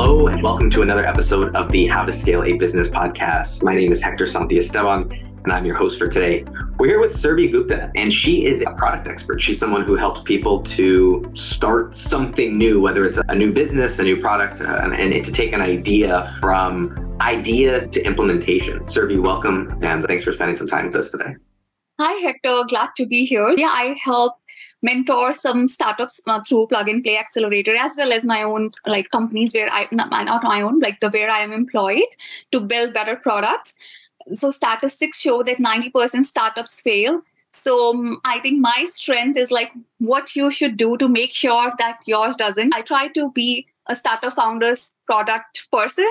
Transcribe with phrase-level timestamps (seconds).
[0.00, 3.64] Hello, and welcome to another episode of the How to Scale a Business podcast.
[3.64, 5.10] My name is Hector Santiesteban,
[5.42, 6.44] and I'm your host for today.
[6.78, 9.40] We're here with Surbhi Gupta, and she is a product expert.
[9.40, 14.04] She's someone who helps people to start something new, whether it's a new business, a
[14.04, 18.78] new product, uh, and, and to take an idea from idea to implementation.
[18.84, 21.34] Surbhi, welcome, and thanks for spending some time with us today.
[21.98, 22.62] Hi, Hector.
[22.68, 23.52] Glad to be here.
[23.56, 24.34] Yeah, I help
[24.82, 29.10] mentor some startups uh, through plug and play accelerator as well as my own like
[29.10, 32.12] companies where i not, not my own like the where i am employed
[32.52, 33.74] to build better products.
[34.32, 37.22] So statistics show that 90% startups fail.
[37.50, 41.72] So um, i think my strength is like what you should do to make sure
[41.78, 42.74] that yours doesn't.
[42.74, 46.08] I try to be a startup founder's product person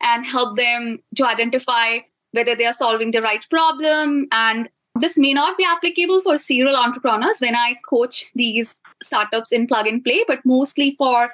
[0.00, 2.00] and help them to identify
[2.32, 4.68] whether they are solving the right problem and
[5.00, 9.86] this may not be applicable for serial entrepreneurs when I coach these startups in plug
[9.86, 11.30] and play, but mostly for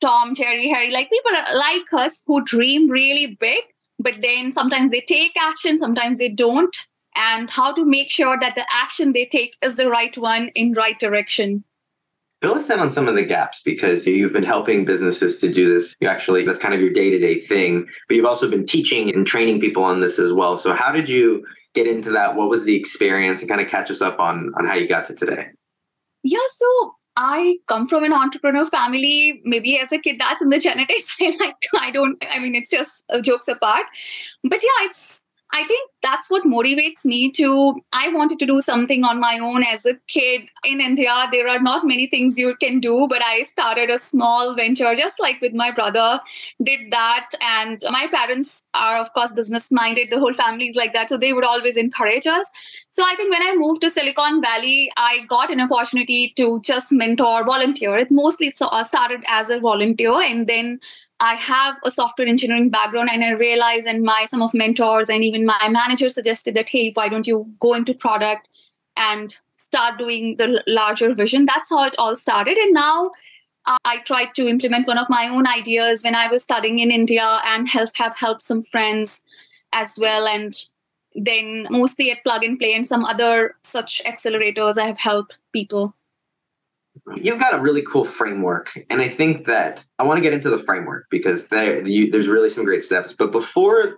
[0.00, 3.62] Tom, Jerry, Harry, like people like us who dream really big,
[3.98, 6.76] but then sometimes they take action, sometimes they don't,
[7.14, 10.72] and how to make sure that the action they take is the right one in
[10.72, 11.64] right direction.
[12.42, 15.72] Fill us in on some of the gaps because you've been helping businesses to do
[15.72, 15.94] this.
[16.00, 19.14] You actually, that's kind of your day to day thing, but you've also been teaching
[19.14, 20.58] and training people on this as well.
[20.58, 22.36] So, how did you get into that?
[22.36, 25.04] What was the experience and kind of catch us up on, on how you got
[25.06, 25.48] to today?
[26.22, 29.40] Yeah, so I come from an entrepreneur family.
[29.44, 31.14] Maybe as a kid, that's in the genetics.
[31.20, 33.86] I like to, I don't, I mean, it's just uh, jokes apart.
[34.42, 35.22] But yeah, it's
[35.56, 37.80] I think that's what motivates me to.
[37.92, 41.28] I wanted to do something on my own as a kid in India.
[41.30, 45.20] There are not many things you can do, but I started a small venture just
[45.20, 46.18] like with my brother,
[46.60, 47.30] did that.
[47.40, 50.10] And my parents are, of course, business minded.
[50.10, 51.08] The whole family is like that.
[51.08, 52.50] So they would always encourage us.
[52.90, 56.90] So I think when I moved to Silicon Valley, I got an opportunity to just
[56.90, 57.96] mentor, volunteer.
[57.96, 60.80] It mostly uh, started as a volunteer and then
[61.20, 65.22] I have a software engineering background and I realized and my some of mentors and
[65.22, 68.48] even my manager suggested that hey why don't you go into product
[68.96, 71.44] and start doing the larger vision?
[71.44, 72.56] That's how it all started.
[72.58, 73.10] And now
[73.66, 76.90] uh, I tried to implement one of my own ideas when I was studying in
[76.90, 79.22] India and help, have helped some friends
[79.72, 80.26] as well.
[80.26, 80.54] And
[81.14, 85.94] then mostly at plug and play and some other such accelerators I have helped people
[87.16, 90.48] You've got a really cool framework, and I think that I want to get into
[90.48, 93.12] the framework because there, you, there's really some great steps.
[93.12, 93.96] But before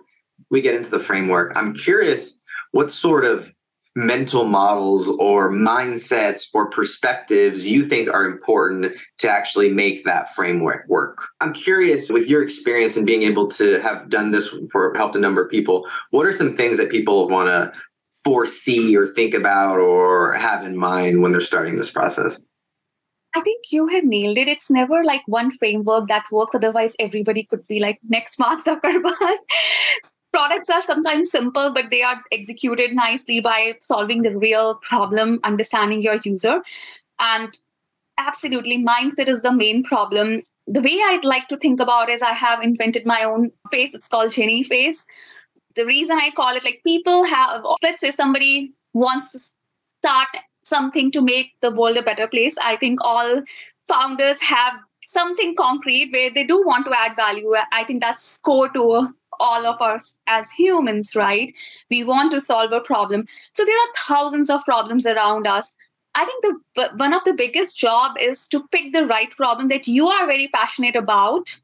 [0.49, 2.39] we get into the framework, I'm curious
[2.71, 3.51] what sort of
[3.97, 10.87] mental models or mindsets or perspectives you think are important to actually make that framework
[10.87, 11.29] work.
[11.41, 15.19] I'm curious with your experience and being able to have done this for helped a
[15.19, 17.73] number of people, what are some things that people want to
[18.23, 22.39] foresee or think about or have in mind when they're starting this process?
[23.37, 24.47] I think you have nailed it.
[24.47, 26.55] It's never like one framework that works.
[26.55, 29.37] Otherwise, everybody could be like next Mark Zuckerberg.
[30.33, 36.01] Products are sometimes simple, but they are executed nicely by solving the real problem, understanding
[36.01, 36.61] your user.
[37.19, 37.55] And
[38.17, 40.41] absolutely, mindset is the main problem.
[40.65, 43.93] The way I'd like to think about is I have invented my own face.
[43.93, 45.05] It's called genie face.
[45.75, 49.39] The reason I call it like people have, let's say somebody wants to
[49.85, 50.27] start
[50.67, 52.57] something to make the world a better place.
[52.63, 53.41] I think all
[53.87, 54.73] founders have
[55.03, 57.53] something concrete where they do want to add value.
[57.71, 61.53] I think that's core to all of us as humans, right?
[61.89, 63.27] We want to solve a problem.
[63.51, 65.73] So there are thousands of problems around us.
[66.15, 66.43] I think
[66.75, 70.25] the one of the biggest job is to pick the right problem that you are
[70.25, 71.59] very passionate about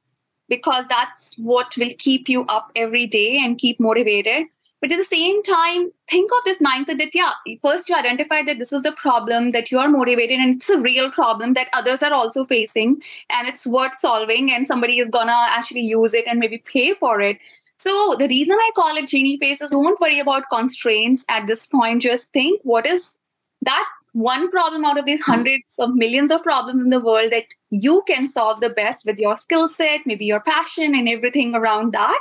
[0.48, 4.46] because that's what will keep you up every day and keep motivated
[4.84, 8.60] but at the same time, think of this mindset that, yeah, first you identify that
[8.60, 12.04] this is the problem that you are motivated and it's a real problem that others
[12.04, 16.38] are also facing and it's worth solving and somebody is gonna actually use it and
[16.38, 17.38] maybe pay for it.
[17.78, 21.66] So the reason I call it genie face is don't worry about constraints at this
[21.66, 22.02] point.
[22.02, 23.16] Just think what is
[23.62, 25.32] that one problem out of these hmm.
[25.32, 29.18] hundreds of millions of problems in the world that you can solve the best with
[29.18, 32.20] your skill set, maybe your passion and everything around that.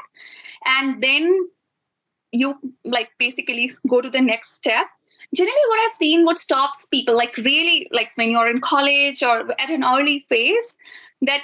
[0.64, 1.48] And then
[2.32, 4.86] you like basically go to the next step.
[5.34, 9.50] Generally what i've seen what stops people like really like when you're in college or
[9.58, 10.76] at an early phase
[11.22, 11.42] that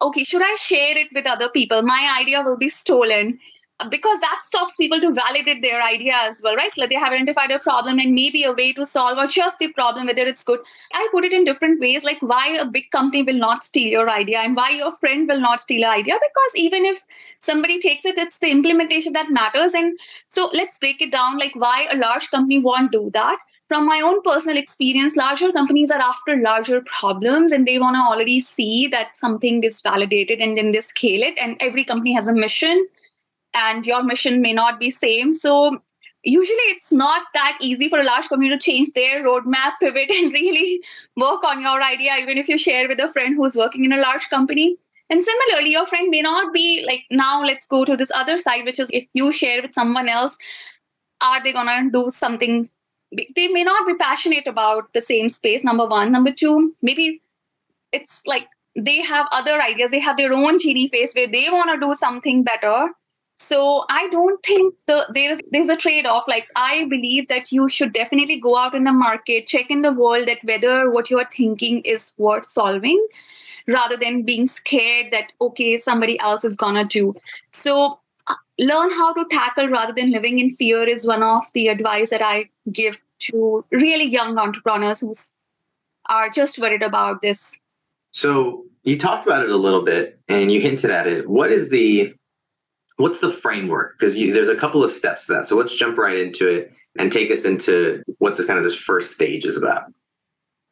[0.00, 1.82] okay should i share it with other people?
[1.82, 3.38] My idea will be stolen
[3.90, 6.72] because that stops people to validate their idea as well, right?
[6.78, 9.68] Like they have identified a problem and maybe a way to solve or just the
[9.68, 10.60] problem, whether it's good.
[10.94, 14.08] I put it in different ways, like why a big company will not steal your
[14.08, 16.14] idea and why your friend will not steal an idea.
[16.14, 17.04] Because even if
[17.38, 19.74] somebody takes it, it's the implementation that matters.
[19.74, 23.36] And so let's break it down, like why a large company won't do that.
[23.68, 28.00] from my own personal experience, larger companies are after larger problems and they want to
[28.00, 31.34] already see that something is validated and then they scale it.
[31.38, 32.86] And every company has a mission
[33.56, 35.32] and your mission may not be same.
[35.32, 35.78] So
[36.22, 40.32] usually it's not that easy for a large company to change their roadmap, pivot, and
[40.32, 40.82] really
[41.16, 44.00] work on your idea, even if you share with a friend who's working in a
[44.00, 44.76] large company.
[45.08, 48.64] And similarly, your friend may not be like, now let's go to this other side,
[48.64, 50.36] which is if you share with someone else,
[51.20, 52.68] are they going to do something
[53.34, 57.22] they may not be passionate about the same space number one number two maybe
[57.92, 61.70] it's like they have other ideas they have their own genie face where they want
[61.70, 62.90] to do something better
[63.36, 67.92] so i don't think the there's there's a trade-off like i believe that you should
[67.92, 71.28] definitely go out in the market check in the world that whether what you are
[71.30, 73.06] thinking is worth solving
[73.66, 77.12] rather than being scared that okay somebody else is gonna do
[77.50, 81.68] so uh, learn how to tackle rather than living in fear is one of the
[81.68, 85.12] advice that I give to really young entrepreneurs who
[86.08, 87.58] are just worried about this.
[88.10, 91.28] So you talked about it a little bit and you hinted at it.
[91.28, 92.14] What is the
[92.96, 93.98] what's the framework?
[93.98, 95.46] Because there's a couple of steps to that.
[95.46, 98.74] So let's jump right into it and take us into what this kind of this
[98.74, 99.84] first stage is about.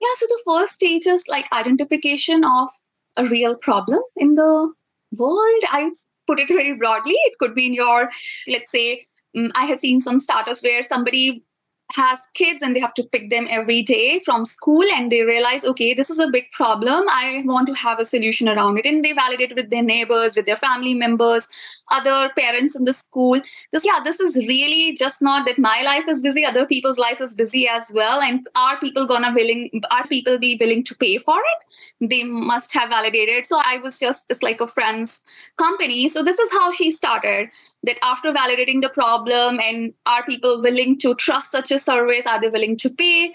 [0.01, 2.69] Yeah, so the first stage is like identification of
[3.17, 4.73] a real problem in the
[5.17, 5.63] world.
[5.71, 5.91] I
[6.27, 7.15] put it very broadly.
[7.15, 8.11] It could be in your,
[8.49, 9.07] let's say,
[9.37, 11.45] um, I have seen some startups where somebody
[11.93, 15.65] has kids and they have to pick them every day from school and they realize
[15.65, 17.05] okay this is a big problem.
[17.09, 18.87] I want to have a solution around it.
[18.87, 21.47] And they validate with their neighbors with their family members
[21.91, 23.41] other parents in the school.
[23.73, 27.21] This yeah this is really just not that my life is busy other people's life
[27.21, 28.23] is busy as well.
[28.23, 32.09] And are people gonna willing are people be willing to pay for it?
[32.09, 33.45] They must have validated.
[33.47, 35.21] So i was just it's like a friend's
[35.59, 36.09] company.
[36.09, 37.51] So this is how she started
[37.85, 42.41] that after validating the problem and are people willing to trust such a service are
[42.41, 43.35] they willing to pay?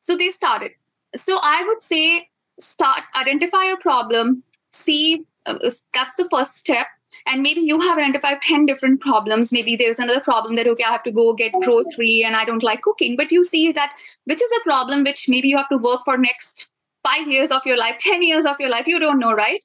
[0.00, 0.72] So they started.
[1.16, 5.58] So i would say start identify a problem see uh,
[5.92, 6.86] that's the first step.
[7.26, 9.52] And maybe you have identified 10 different problems.
[9.52, 12.62] Maybe there's another problem that okay i have to go get grocery and i don't
[12.62, 13.16] like cooking.
[13.16, 13.92] But you see that
[14.24, 16.68] which is a problem which maybe you have to work for next
[17.04, 19.64] 5 years of your life 10 years of your life you don't know right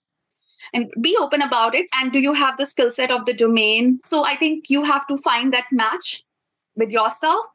[0.74, 1.88] and be open about it.
[2.00, 4.00] And do you have the skill set of the domain?
[4.04, 6.24] So i think you have to find that match
[6.76, 7.46] with yourself.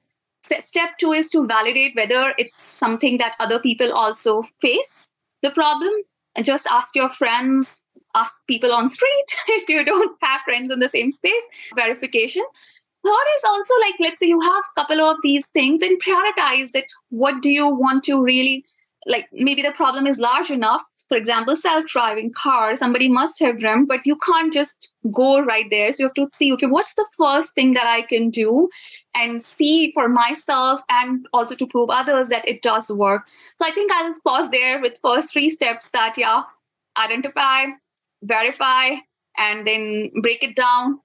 [0.43, 5.11] Step 2 is to validate whether it's something that other people also face.
[5.43, 5.91] The problem
[6.37, 7.81] and just ask your friends
[8.15, 11.49] ask people on street if you don't have friends in the same space.
[11.77, 12.45] Verification.
[13.05, 16.85] Third is also like let's say you have couple of these things and prioritize that
[17.11, 18.65] what do you want to really
[19.07, 20.83] like maybe the problem is large enough.
[21.09, 25.93] For example self-driving car somebody must have dreamt but you can't just go right there.
[25.93, 28.69] So you have to see okay what's the first thing that i can do
[29.15, 33.23] and see for myself and also to prove others that it does work.
[33.61, 36.43] So i think i'll pause there with first three steps that yeah
[36.97, 37.67] identify
[38.23, 38.97] verify
[39.37, 41.01] and then break it down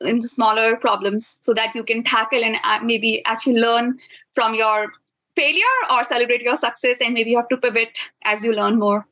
[0.00, 3.98] into smaller problems so that you can tackle and uh, maybe actually learn
[4.32, 4.92] from your
[5.36, 9.06] failure or celebrate your success and maybe you have to pivot as you learn more?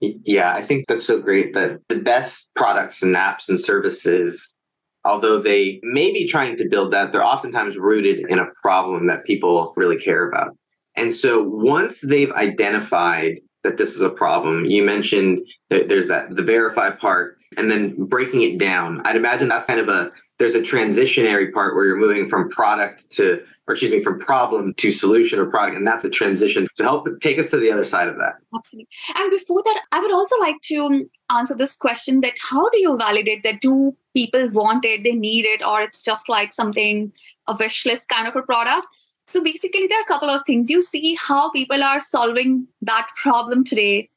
[0.00, 4.58] Yeah i think that's so great that the best products and apps and services
[5.04, 9.24] although they may be trying to build that they're oftentimes rooted in a problem that
[9.24, 10.56] people really care about.
[10.96, 16.34] And so once they've identified that this is a problem you mentioned that there's that
[16.34, 20.54] the verify part and then breaking it down i'd imagine that's kind of a there's
[20.54, 24.90] a transitionary part where you're moving from product to or excuse me, from problem to
[24.90, 25.76] solution or product.
[25.76, 26.66] And that's a transition.
[26.74, 28.36] So help take us to the other side of that.
[28.54, 28.88] Absolutely.
[29.14, 32.80] And before that, I would also like to um, answer this question that how do
[32.80, 37.12] you validate that do people want it, they need it, or it's just like something,
[37.46, 38.86] a wish list kind of a product?
[39.26, 40.70] So basically, there are a couple of things.
[40.70, 44.08] You see how people are solving that problem today.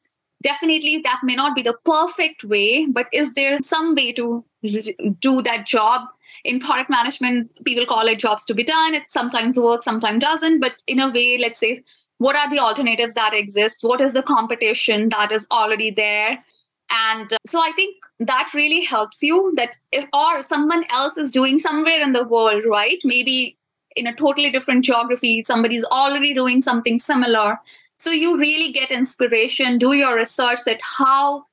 [0.42, 5.42] Definitely, that may not be the perfect way, but is there some way to do
[5.42, 6.08] that job.
[6.44, 8.94] In product management people call it jobs to be done.
[8.94, 10.60] It sometimes works sometimes doesn't.
[10.60, 11.80] But in a way let's say
[12.18, 13.80] what are the alternatives that exist?
[13.82, 16.44] What is the competition that is already there?
[16.92, 21.32] And uh, so i think that really helps you that if or someone else is
[21.32, 23.00] doing somewhere in the world right?
[23.04, 23.58] Maybe
[23.96, 27.60] in a totally different geography somebody's already doing something similar.
[27.98, 29.78] So you really get inspiration.
[29.78, 31.46] Do your research that how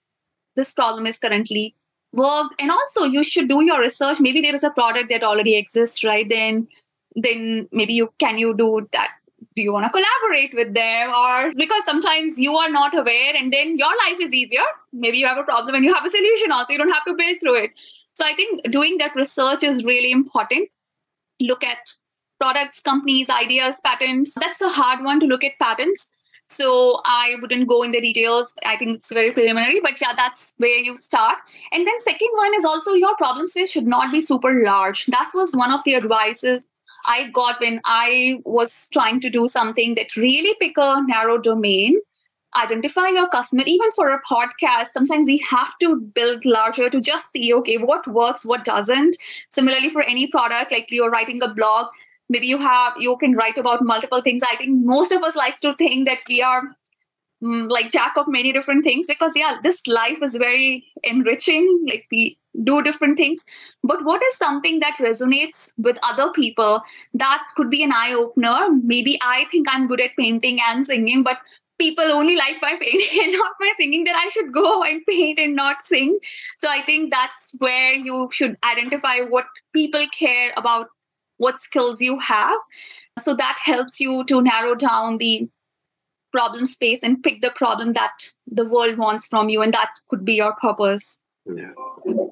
[0.57, 1.75] this problem is currently
[2.13, 4.21] worked and also you should do your research.
[4.21, 6.29] Maybe there is a product that already exists right?
[6.29, 6.69] Then
[7.15, 9.11] then maybe you can you do that?
[9.55, 11.11] Do you want to collaborate with them?
[11.11, 14.65] Or because sometimes you are not aware and then your life is easier.
[14.93, 16.73] Maybe you have a problem and you have a solution also.
[16.73, 17.71] You don't have to build through it.
[18.15, 20.69] So i think doing that research is really important.
[21.41, 21.95] Look at
[22.41, 24.35] products, companies, ideas, patents.
[24.41, 26.09] That's a hard one to look at patents.
[26.49, 28.55] So I wouldn't go in the details.
[28.65, 31.37] I think it's very preliminary, but yeah, that's where you start.
[31.73, 35.07] And then second one is also your problem space should not be super large.
[35.07, 36.67] That was one of the advices
[37.05, 41.99] I got when I was trying to do something that really pick a narrow domain,
[42.57, 43.63] identify your customer.
[43.67, 48.07] Even for a podcast, sometimes we have to build larger to just see, okay, what
[48.07, 49.17] works, what doesn't.
[49.51, 51.89] Similarly, for any product, like you're writing a blog,
[52.29, 54.43] maybe you have you can write about multiple things.
[54.43, 56.63] I think most of us likes to think that we are
[57.43, 61.85] mm, like jack of many different things because yeah this life is very enriching.
[61.87, 63.45] Like we do different things.
[63.83, 66.83] But what is something that resonates with other people
[67.15, 71.23] that could be an eye opener maybe i think i'm good at painting and singing
[71.23, 71.39] but
[71.79, 75.39] people only like my painting and not my singing that i should go and paint
[75.39, 76.19] and not sing.
[76.59, 80.89] So i think that's where you should identify what people care about
[81.39, 82.59] what skills you have.
[83.19, 85.49] So that helps you to narrow down the
[86.31, 90.25] problem space and pick the problem that the world wants from you, and that could
[90.25, 91.19] be your purpose.
[91.47, 91.71] Yeah.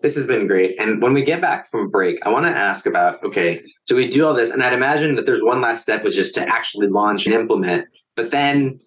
[0.03, 0.79] This has been great.
[0.79, 4.09] And when we get back from break, I want to ask about okay, so we
[4.09, 6.89] do all this, and I'd imagine that there's one last step, which is to actually
[6.89, 7.87] launch and implement.
[8.15, 8.79] But then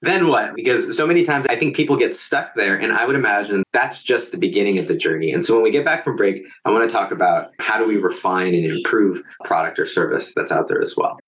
[0.00, 0.54] then what?
[0.54, 2.76] Because so many times I think people get stuck there.
[2.76, 5.32] And I would imagine that's just the beginning of the journey.
[5.32, 7.86] And so when we get back from break, I want to talk about how do
[7.86, 11.18] we refine and improve product or service that's out there as well.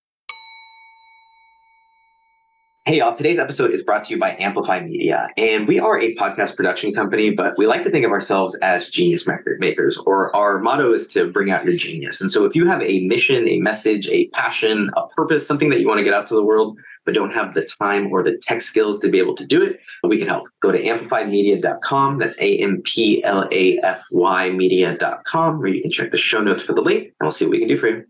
[2.86, 3.14] Hey, y'all.
[3.14, 5.28] Today's episode is brought to you by Amplafy Media.
[5.36, 8.88] And we are a podcast production company, but we like to think of ourselves as
[8.88, 9.26] genius
[9.58, 12.20] makers, or our motto is to bring out your genius.
[12.20, 15.80] And so if you have a mission, a message, a passion, a purpose, something that
[15.80, 16.78] you want to get out to the world,
[17.10, 19.80] but don't have the time or the tech skills to be able to do it,
[20.00, 20.46] but we can help.
[20.60, 22.18] Go to amplafymedia.com.
[22.18, 26.40] That's A M P L A F Y media.com, where you can check the show
[26.40, 28.04] notes for the link, and we'll see what we can do for you.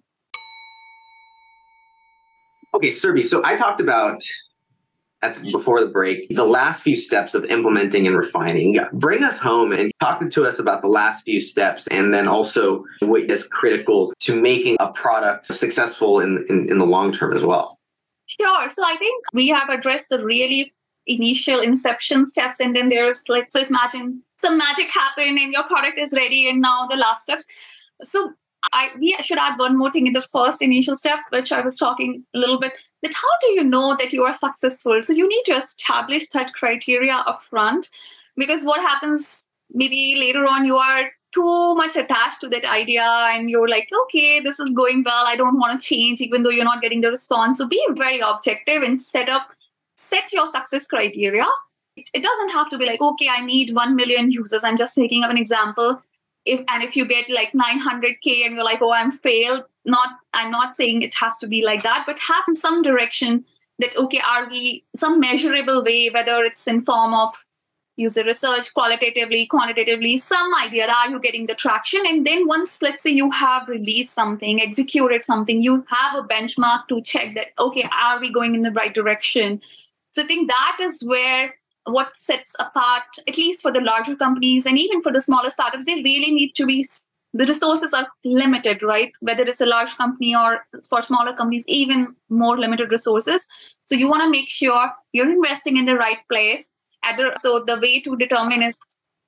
[2.74, 3.24] Okay, Surbhi.
[3.24, 4.22] So I talked about
[5.22, 8.78] the, before the break the last few steps of implementing and refining.
[8.92, 12.84] Bring us home and talk to us about the last few steps, and then also
[13.00, 17.42] what is critical to making a product successful in, in, in the long term as
[17.42, 17.79] well.
[18.38, 18.70] Sure.
[18.70, 20.72] So I think we have addressed the really
[21.06, 26.12] initial inception steps, and then there's let's imagine some magic happened and your product is
[26.12, 27.46] ready, and now the last steps.
[28.02, 28.32] So
[28.72, 31.76] I we should add one more thing in the first initial step, which I was
[31.78, 32.72] talking a little bit.
[33.02, 35.02] That how do you know that you are successful?
[35.02, 37.88] So you need to establish that criteria upfront,
[38.36, 43.48] because what happens maybe later on you are too much attached to that idea and
[43.50, 45.26] you're like okay this is going well.
[45.26, 47.58] I don't want to change even though you're not getting the response.
[47.58, 49.48] So be very objective and set up
[49.96, 51.46] set your success criteria.
[51.96, 54.64] It doesn't have to be like okay i need 1 million users.
[54.64, 56.02] I'm just making up an example.
[56.46, 60.50] If and if you get like 900k and you're like oh i'm failed not i'm
[60.50, 63.44] not saying it has to be like that but have some direction
[63.78, 67.44] that okay are we some measurable way whether it's in form of
[68.00, 72.02] user research qualitatively quantitatively some idea are you getting the traction?
[72.06, 76.88] And then once let's say you have released something executed something you have a benchmark
[76.88, 79.60] to check that okay are we going in the right direction?
[80.12, 81.54] So i think that is where
[81.84, 85.84] what sets apart at least for the larger companies and even for the smaller startups
[85.86, 86.84] they really need to be
[87.32, 89.12] the resources are limited right?
[89.20, 93.46] Whether it's a large company or for smaller companies even more limited resources.
[93.84, 96.68] So you want to make sure you're investing in the right place
[97.38, 98.78] so the way to determine is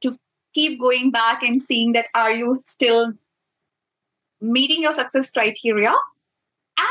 [0.03, 0.19] to
[0.55, 3.13] keep going back and seeing that are you still
[4.41, 5.93] meeting your success criteria?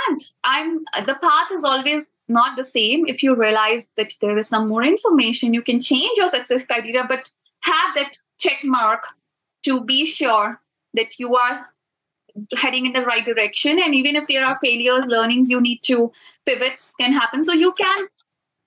[0.09, 3.05] And i'm the path is always not the same.
[3.07, 7.03] If you realize that there is some more information you can change your success criteria
[7.07, 7.29] but
[7.61, 9.03] have that check mark
[9.63, 10.59] to be sure
[10.93, 11.67] that you are
[12.57, 13.79] heading in the right direction.
[13.79, 16.11] And even if there are failures learnings you need to
[16.45, 17.43] pivots can happen.
[17.43, 18.07] So you can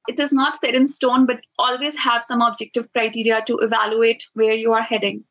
[0.09, 4.53] it is not set in stone, but always have some objective criteria to evaluate where
[4.53, 5.25] you are heading.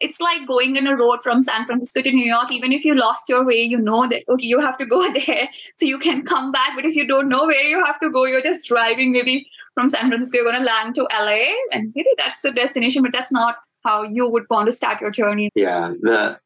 [0.00, 2.50] It's like going in a road from San Francisco to New York.
[2.50, 5.48] Even if you lost your way, you know that, okay, you have to go there
[5.76, 6.70] so you can come back.
[6.74, 9.88] But if you don't know where you have to go, you're just driving maybe from
[9.88, 13.30] San Francisco, you're going to land to LA, and maybe that's the destination, but that's
[13.30, 15.50] not how you would want to start your journey.
[15.54, 15.92] Yeah.
[16.00, 16.38] The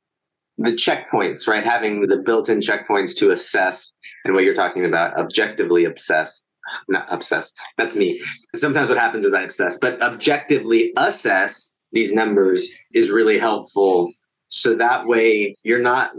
[0.57, 1.65] the checkpoints, right?
[1.65, 6.49] Having the built-in checkpoints to assess and what you're talking about, objectively obsess
[6.89, 7.59] not obsessed.
[7.77, 8.21] That's me.
[8.55, 14.13] Sometimes what happens is I obsess, but objectively assess these numbers is really helpful.
[14.49, 16.13] So that way you're not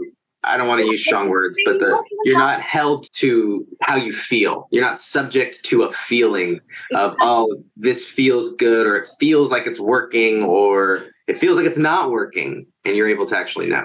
[0.46, 4.12] I don't want to use strong words, but the you're not held to how you
[4.12, 4.68] feel.
[4.70, 6.60] You're not subject to a feeling
[6.94, 11.66] of oh, this feels good or it feels like it's working or it feels like
[11.66, 13.84] it's not working and you're able to actually know.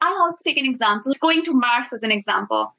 [0.00, 1.12] I'll also take an example.
[1.20, 2.74] Going to Mars as an example.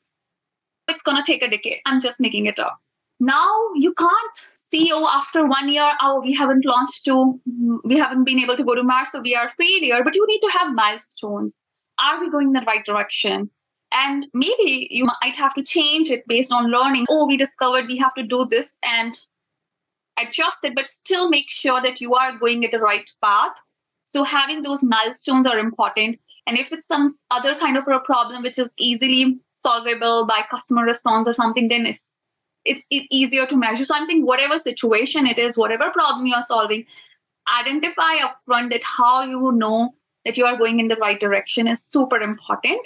[0.88, 1.80] It's going to take a decade.
[1.86, 2.78] I'm just making it up.
[3.20, 7.40] Now you can't see, oh, after one year, oh, we haven't launched to,
[7.84, 10.04] we haven't been able to go to Mars, so we are failure.
[10.04, 11.58] But you need to have milestones.
[11.98, 13.50] Are we going in the right direction?
[13.94, 17.06] And maybe you might have to change it based on learning.
[17.10, 19.18] Oh, we discovered we have to do this and
[20.20, 23.56] adjust it, but still make sure that you are going at the right path.
[24.04, 26.20] So having those milestones are important.
[26.48, 30.84] And if it's some other kind of a problem which is easily solvable by customer
[30.84, 32.14] response or something, then it's
[32.66, 33.86] it's easier to measure.
[33.86, 36.86] So I'm saying whatever situation it is, whatever problem you're solving,
[37.60, 39.94] identify upfront that how you know
[40.26, 42.82] that you are going in the right direction is super important.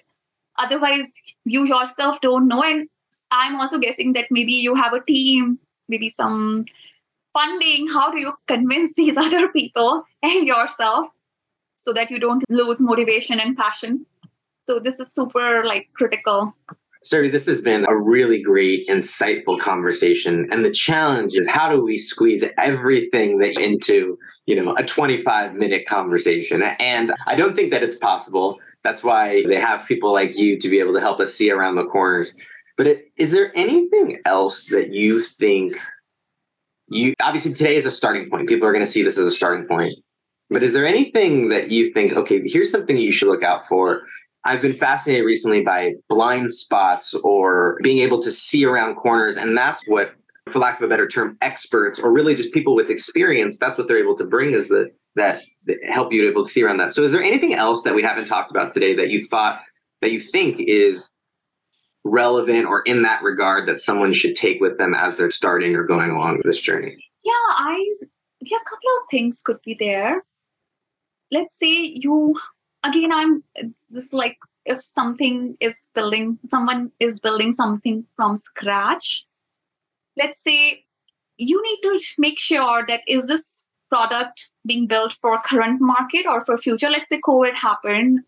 [0.57, 2.62] Otherwise, you yourself don't know.
[2.62, 2.89] And
[3.31, 5.57] I'm also guessing that maybe you have a team,
[5.88, 6.65] maybe some
[7.33, 7.88] funding.
[7.88, 11.07] How do you convince these other people and yourself
[11.75, 14.05] so that you don't lose motivation and passion?
[14.62, 16.53] So this is super like critical.
[17.05, 20.47] Surbhi, this has been a really great, insightful conversation.
[20.51, 25.55] And the challenge is how do we squeeze everything that into, you know, a 25
[25.55, 26.61] minute conversation?
[26.79, 28.59] And I don't think that it's possible.
[28.83, 31.75] That's why they have people like you to be able to help us see around
[31.75, 32.33] the corners.
[32.75, 35.77] But it, is there anything else that you think
[36.89, 38.49] you obviously today is a starting point.
[38.49, 39.95] People are going to see this as a starting point.
[40.49, 44.01] But is there anything that you think, okay, here's something you should look out for?
[44.46, 49.36] I've been fascinated recently by blind spots or being able to see around corners.
[49.36, 50.13] And that's what,
[50.50, 53.88] for lack of a better term, experts or really just people with experience, that's what
[53.88, 55.41] they're able to bring is that that
[55.88, 56.93] help you to be able to see around that.
[56.93, 59.62] So is there anything else that we haven't talked about today that you thought
[60.01, 61.13] that you think is
[62.05, 65.86] relevant or in that regard that someone should take with them as they're starting or
[65.86, 66.96] going along this journey?
[67.25, 67.96] Yeah, I
[68.41, 70.24] yeah, a couple of things could be there.
[71.31, 72.36] Let's say you
[72.83, 73.43] again I'm
[73.89, 79.25] this like if something is building someone is building something from scratch,
[80.17, 80.86] let's say
[81.38, 86.41] you need to make sure that is this product being built for current market or
[86.41, 86.89] for future?
[86.89, 88.19] Let's say covid happened.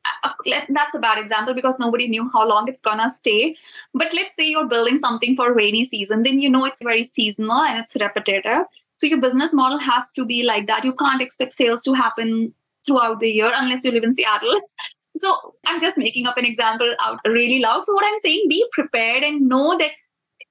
[0.69, 3.55] That's a bad example because nobody knew how long it's gonna stay.
[3.93, 7.61] But let's say you're building something for rainy season then you know it's very seasonal
[7.61, 8.65] and it's repetitive.
[8.97, 10.83] So your business model has to be like that.
[10.83, 12.53] You can't expect sales to happen
[12.85, 14.61] throughout the year unless you live in seattle
[15.17, 18.65] so i'm just making up an example out really loud so what i'm saying be
[18.71, 19.91] prepared and know that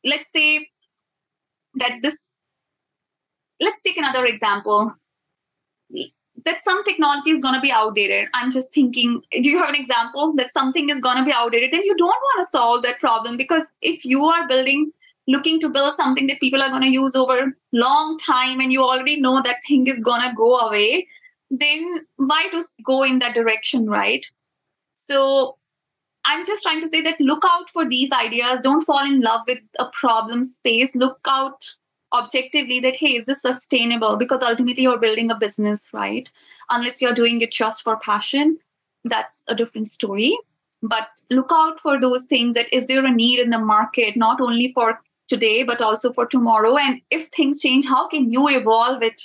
[0.04, 0.68] let's say
[1.74, 2.34] that this
[3.60, 4.94] let's take another example
[6.44, 8.28] that some technology is going to be outdated.
[8.34, 11.72] I'm just thinking, do you have an example that something is going to be outdated?
[11.72, 14.92] Then you don't want to solve that problem because if you are building,
[15.28, 18.82] looking to build something that people are going to use over long time and you
[18.82, 21.06] already know that thing is going to go away,
[21.50, 24.26] then why to go in that direction, right?
[24.94, 25.56] So
[26.24, 28.60] I'm just trying to say that look out for these ideas.
[28.60, 30.94] Don't fall in love with a problem space.
[30.94, 31.74] Look out
[32.12, 36.30] objectively that hey is this sustainable because ultimately you're building a business right
[36.70, 38.58] unless you're doing it just for passion
[39.04, 40.36] that's a different story
[40.82, 44.40] but look out for those things that is there a need in the market not
[44.40, 49.02] only for today but also for tomorrow and if things change how can you evolve
[49.02, 49.22] it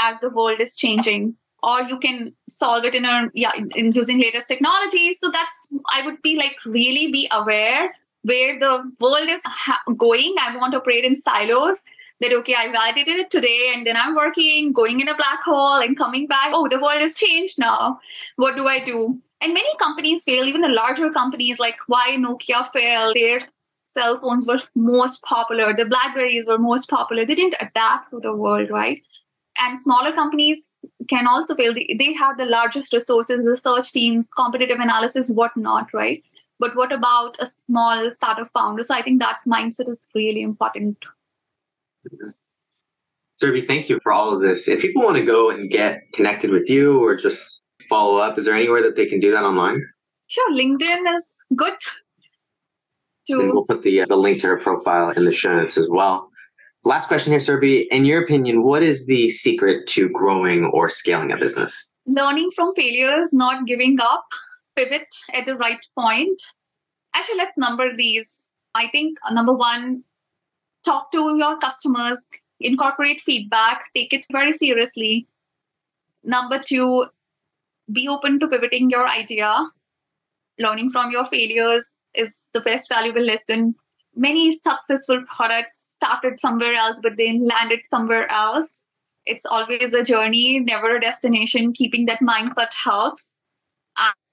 [0.00, 4.18] as the world is changing or you can solve it in a yeah in using
[4.18, 7.90] latest technology so that's i would be like really be aware
[8.24, 10.34] where the world is ha- going.
[10.40, 11.84] I want to operate in silos.
[12.20, 15.80] That okay, I validated it today, and then I'm working, going in a black hole,
[15.80, 16.50] and coming back.
[16.52, 17.98] Oh, the world has changed now.
[18.36, 19.20] What do I do?
[19.40, 20.44] And many companies fail.
[20.44, 23.16] Even the larger companies, like why Nokia failed.
[23.16, 23.40] Their
[23.88, 25.74] cell phones were most popular.
[25.76, 27.26] The Blackberries were most popular.
[27.26, 29.02] They didn't adapt to the world, right?
[29.58, 30.76] And smaller companies
[31.08, 31.74] can also fail.
[31.74, 36.22] They, have the largest resources, research teams, competitive analysis, whatnot, right?
[36.58, 38.82] But what about a small startup founder?
[38.82, 40.96] So I think that mindset is really important.
[43.42, 44.68] Surbhi, thank you for all of this.
[44.68, 48.44] If people want to go and get connected with you or just follow up, is
[48.44, 49.82] there anywhere that they can do that online?
[50.28, 51.74] Sure, LinkedIn is good.
[53.26, 53.40] To...
[53.40, 55.88] And we'll put the, uh, the link to her profile in the show notes as
[55.90, 56.30] well.
[56.86, 57.86] Last question here, Surbhi.
[57.90, 61.92] In your opinion, what is the secret to growing or scaling a business?
[62.06, 64.26] Learning from failures, not giving up,
[64.76, 66.42] pivot at the right point.
[67.14, 68.50] Actually, let's number these.
[68.74, 70.04] I think uh, number one,
[70.84, 72.26] talk to your customers,
[72.60, 75.26] incorporate feedback, take it very seriously.
[76.22, 77.06] Number two,
[77.92, 79.70] be open to pivoting your idea.
[80.58, 83.74] Learning from your failures is the best valuable lesson.
[84.16, 88.84] Many successful products started somewhere else, but then landed somewhere else.
[89.26, 91.72] It's always a journey, never a destination.
[91.72, 93.36] Keeping that mindset helps.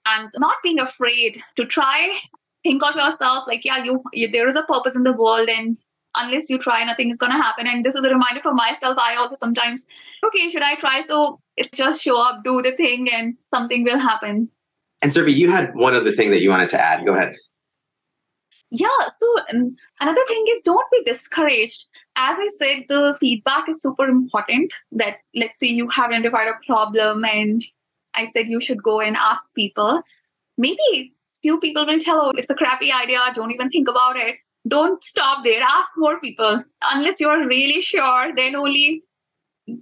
[0.05, 2.19] And not being afraid to try.
[2.63, 5.77] Think of yourself like yeah you, you there is a purpose in the world and
[6.15, 7.67] unless you try nothing is going to happen.
[7.67, 8.97] And this is a reminder for myself.
[8.97, 9.85] I also sometimes
[10.23, 11.01] okay should i try?
[11.01, 14.49] So it's just show up do the thing and something will happen.
[15.03, 17.05] And Surbhi, you had one other thing that you wanted to add.
[17.05, 17.35] Go ahead
[18.71, 21.85] yeah so mm, another thing is don't be discouraged.
[22.15, 26.65] As i said the feedback is super important that let's say you have identified a
[26.65, 27.63] problem and
[28.15, 30.01] i said you should go and ask people.
[30.57, 34.35] Maybe few people will tell oh it's a crappy idea don't even think about it.
[34.67, 36.63] Don't stop there ask more people.
[36.91, 39.03] Unless you're really sure then only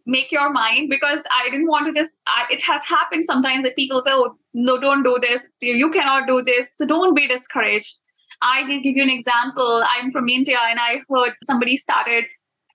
[0.06, 3.76] make your mind because i didn't want to just I, it has happened sometimes that
[3.76, 5.52] people say oh no don't do this.
[5.62, 6.76] You cannot do this.
[6.76, 7.98] So don't be discouraged
[8.42, 9.84] I will give you an example.
[9.98, 12.26] I'm from India and I heard somebody started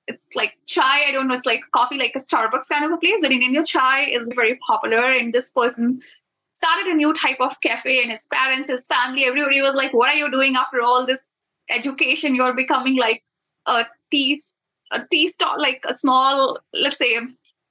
[0.06, 1.04] it's like chai.
[1.08, 3.42] I don't know, it's like coffee, like a Starbucks kind of a place, but in
[3.42, 5.04] India, chai is very popular.
[5.04, 6.00] And this person
[6.52, 10.10] started a new type of cafe, and his parents, his family, everybody was like, What
[10.10, 11.30] are you doing after all this
[11.70, 12.34] education?
[12.34, 13.22] You're becoming like
[13.66, 14.38] a tea,
[14.92, 17.16] a tea stall, like a small, let's say,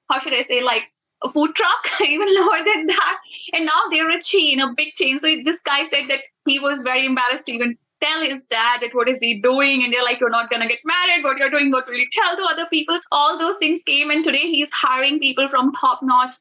[0.09, 0.83] how should I say, like
[1.23, 3.17] a food truck, even lower than that.
[3.53, 5.19] And now they're a chain, a big chain.
[5.19, 8.93] So this guy said that he was very embarrassed to even tell his dad that
[8.93, 11.23] what is he doing and they're like you're not to get married.
[11.23, 12.97] What you're doing what will you tell to other people.
[13.11, 16.33] All those things came and today he's hiring people from top notch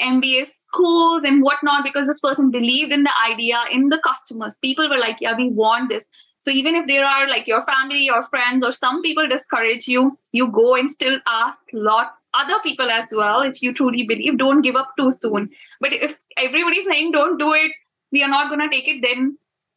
[0.00, 4.58] MBA schools and whatnot because this person believed in the idea in the customers.
[4.58, 6.08] People were like yeah we want this.
[6.38, 10.18] So even if there are like your family or friends or some people discourage you
[10.32, 14.36] you go and still ask lot other people as well if you truly believe.
[14.36, 15.48] Don't give up too soon.
[15.80, 17.72] But if everybody's saying don't do it
[18.12, 19.36] we are not to take it then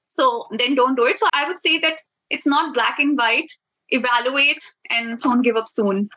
[0.10, 1.18] so then don't do it.
[1.18, 3.52] So I would say that it's not black and white.
[3.92, 6.10] Evaluate and don't give up soon.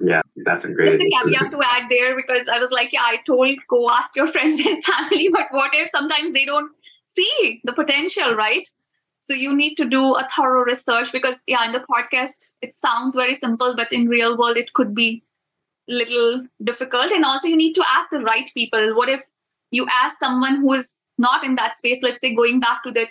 [0.00, 0.92] Yeah, that's a great.
[0.92, 4.14] Just a caveat to add there because I was like, yeah, I told go ask
[4.14, 6.70] your friends and family, but what if sometimes they don't
[7.06, 8.68] see the potential, right?
[9.20, 13.16] So you need to do a thorough research because yeah, in the podcast it sounds
[13.16, 15.24] very simple, but in real world it could be
[15.88, 17.10] little difficult.
[17.10, 18.94] And also you need to ask the right people.
[18.94, 19.24] What if
[19.72, 22.02] you ask someone who is not in that space.
[22.02, 23.06] Let's say going back to the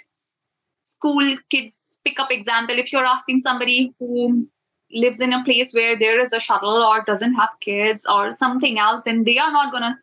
[0.83, 4.47] school kids pick up example if you're asking somebody who
[4.91, 8.79] lives in a place where there is a shuttle or doesn't have kids or something
[8.79, 9.93] else then they are not going to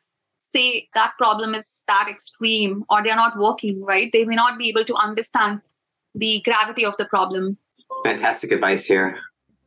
[0.41, 4.13] say that problem is that extreme or they're not working right?
[4.13, 5.63] They may not be able to understand
[6.15, 7.57] the gravity of the problem.
[8.05, 9.19] Fantastic advice here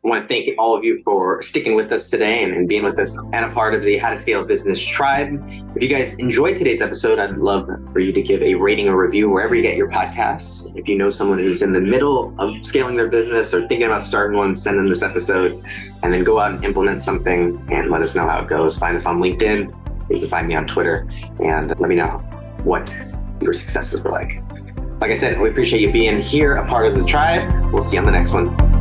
[0.07, 2.85] I want to thank all of you for sticking with us today and, and, being
[2.85, 5.43] with us and a part of the How to Scale Business Tribe.
[5.75, 8.95] If you guys enjoyed today's episode, I'd love for you to give a rating or
[8.95, 10.73] review wherever you get your podcasts.
[10.77, 14.01] If you know someone who's in the middle of scaling their business or thinking about
[14.01, 15.61] starting one, send them this episode
[16.03, 18.77] and then go out and implement something and let us know how it goes.
[18.77, 19.75] Find us on LinkedIn.
[20.09, 21.05] You can find me on Twitter
[21.43, 22.19] and let me know
[22.63, 22.95] what
[23.41, 24.41] your successes were like.
[25.01, 27.73] Like I said, we appreciate you being here, a part of the tribe.
[27.73, 28.76] We'll see you on the next one.